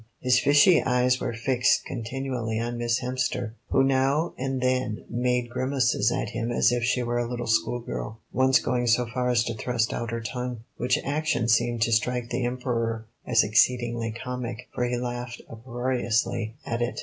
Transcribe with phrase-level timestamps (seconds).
[0.19, 6.11] His fishy eyes were fixed continually on Miss Hemster, who now and then made grimaces
[6.11, 9.53] at him as if she were a little schoolgirl, once going so far as to
[9.53, 14.85] thrust out her tongue, which action seemed to strike the Emperor as exceedingly comic, for
[14.85, 16.99] he laughed uproariously at it.